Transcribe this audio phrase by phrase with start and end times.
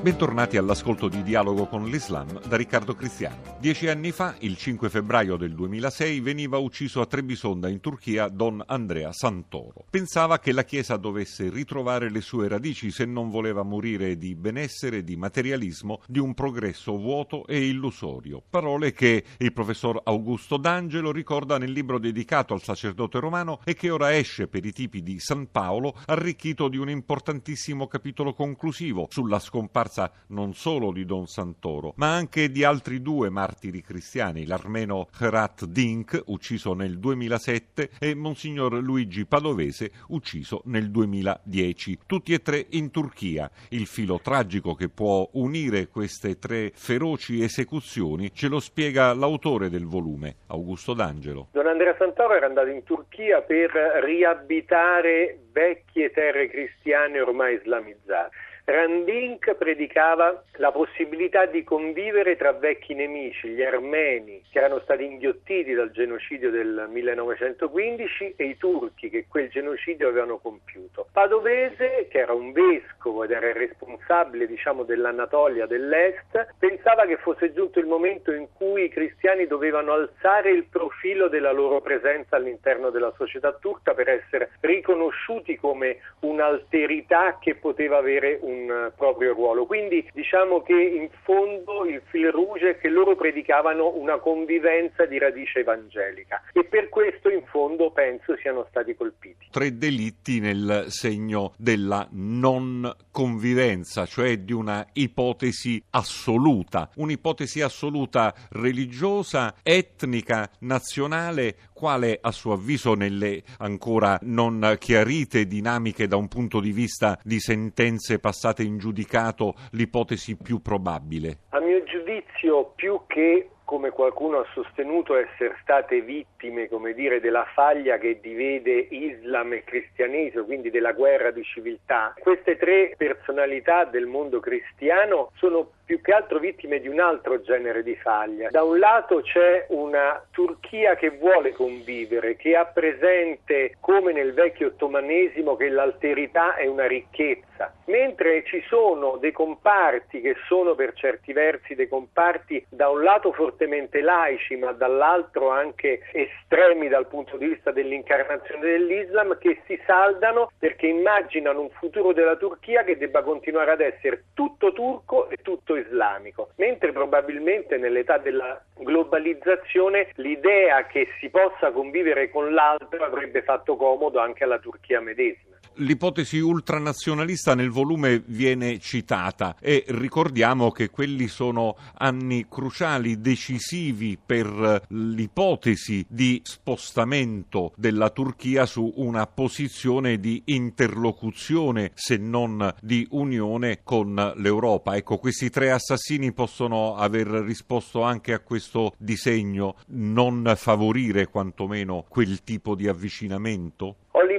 [0.00, 3.56] Bentornati all'ascolto di Dialogo con l'Islam da Riccardo Cristiano.
[3.58, 8.62] Dieci anni fa, il 5 febbraio del 2006, veniva ucciso a Trebisonda in Turchia Don
[8.64, 9.86] Andrea Santoro.
[9.90, 15.02] Pensava che la Chiesa dovesse ritrovare le sue radici se non voleva morire di benessere,
[15.02, 18.40] di materialismo, di un progresso vuoto e illusorio.
[18.48, 23.90] Parole che il professor Augusto D'Angelo ricorda nel libro dedicato al sacerdote romano e che
[23.90, 29.40] ora esce per i tipi di San Paolo, arricchito di un importantissimo capitolo conclusivo sulla
[29.40, 35.08] scomparsa scomparsa non solo di Don Santoro, ma anche di altri due martiri cristiani, l'armeno
[35.18, 42.66] Herat Dink, ucciso nel 2007, e Monsignor Luigi Padovese, ucciso nel 2010, tutti e tre
[42.70, 43.50] in Turchia.
[43.70, 49.86] Il filo tragico che può unire queste tre feroci esecuzioni ce lo spiega l'autore del
[49.86, 51.48] volume, Augusto D'Angelo.
[51.52, 53.70] Don Andrea Santoro era andato in Turchia per
[54.04, 63.48] riabitare vecchie terre cristiane ormai islamizzate Randink predicava la possibilità di convivere tra vecchi nemici,
[63.48, 69.48] gli armeni, che erano stati inghiottiti dal genocidio del 1915, e i turchi che quel
[69.48, 71.08] genocidio avevano compiuto.
[71.10, 77.54] Padovese, che era un vescovo ed era il responsabile diciamo, dell'Anatolia dell'Est, pensava che fosse
[77.54, 82.90] giunto il momento in cui i cristiani dovevano alzare il profilo della loro presenza all'interno
[82.90, 89.66] della società turca per essere riconosciuti come un'alterità che poteva avere un un proprio ruolo.
[89.66, 95.18] Quindi diciamo che in fondo il fil rouge è che loro predicavano una convivenza di
[95.18, 99.46] radice evangelica e per questo in fondo penso siano stati colpiti.
[99.50, 109.54] Tre delitti nel segno della non convivenza, cioè di una ipotesi assoluta, un'ipotesi assoluta religiosa,
[109.62, 116.72] etnica, nazionale, quale a suo avviso nelle ancora non chiarite dinamiche da un punto di
[116.72, 121.38] vista di sentenze passate in giudicato l'ipotesi più probabile?
[121.50, 127.98] A mio giudizio più che come qualcuno ha sostenuto, essere state vittime, dire, della faglia
[127.98, 132.14] che divide Islam e cristianesimo, quindi della guerra di civiltà.
[132.18, 137.82] Queste tre personalità del mondo cristiano sono più che altro vittime di un altro genere
[137.82, 138.48] di faglia.
[138.50, 144.68] Da un lato c'è una Turchia che vuole convivere, che ha presente, come nel vecchio
[144.68, 151.32] ottomanesimo, che l'alterità è una ricchezza, mentre ci sono dei comparti che sono per certi
[151.32, 157.36] versi dei comparti da un lato fortemente fortemente laici, ma dall'altro anche estremi dal punto
[157.36, 163.22] di vista dell'incarnazione dell'Islam, che si saldano perché immaginano un futuro della Turchia che debba
[163.22, 171.08] continuare ad essere tutto turco e tutto islamico, mentre probabilmente nell'età della globalizzazione l'idea che
[171.18, 175.47] si possa convivere con l'altro avrebbe fatto comodo anche alla Turchia medesima
[175.78, 184.82] l'ipotesi ultranazionalista nel volume viene citata e ricordiamo che quelli sono anni cruciali, decisivi per
[184.88, 194.32] l'ipotesi di spostamento della Turchia su una posizione di interlocuzione, se non di unione con
[194.36, 194.96] l'Europa.
[194.96, 202.42] Ecco, questi tre assassini possono aver risposto anche a questo disegno, non favorire quantomeno quel
[202.42, 203.96] tipo di avvicinamento?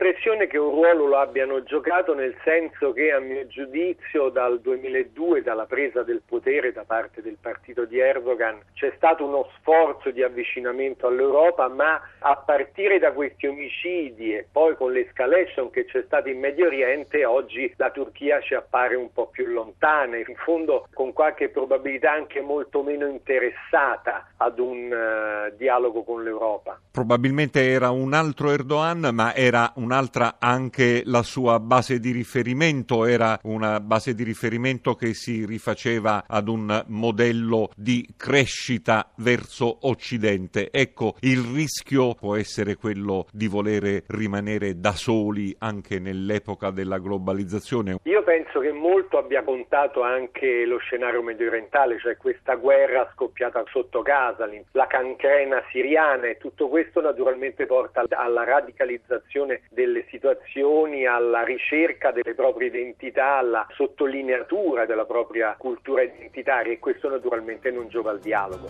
[0.00, 5.42] L'impressione che un ruolo lo abbiano giocato nel senso che a mio giudizio dal 2002,
[5.42, 10.22] dalla presa del potere da parte del partito di Erdogan, c'è stato uno sforzo di
[10.22, 16.30] avvicinamento all'Europa, ma a partire da questi omicidi e poi con l'escalation che c'è stata
[16.30, 21.12] in Medio Oriente, oggi la Turchia ci appare un po' più lontana, in fondo con
[21.12, 26.80] qualche probabilità anche molto meno interessata ad un uh, dialogo con l'Europa.
[26.90, 33.06] Probabilmente era un altro Erdogan, ma era era un'altra anche la sua base di riferimento,
[33.06, 40.70] era una base di riferimento che si rifaceva ad un modello di crescita verso Occidente.
[40.70, 47.98] Ecco, il rischio può essere quello di volere rimanere da soli anche nell'epoca della globalizzazione.
[48.04, 53.64] Io penso che molto abbia contato anche lo scenario medio orientale, cioè questa guerra scoppiata
[53.72, 61.42] sotto casa, la cancrena siriana e tutto questo naturalmente porta alla radicalizzazione delle situazioni, alla
[61.42, 68.10] ricerca delle proprie identità, alla sottolineatura della propria cultura identitaria e questo naturalmente non giova
[68.10, 68.68] al dialogo.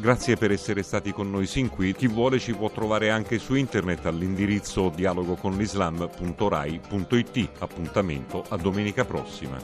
[0.00, 1.94] Grazie per essere stati con noi sin qui.
[1.94, 7.48] Chi vuole ci può trovare anche su internet all'indirizzo dialogoconlislam.rai.it.
[7.60, 9.56] Appuntamento a domenica prossima.